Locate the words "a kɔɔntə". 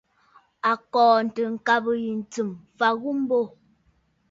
0.71-1.41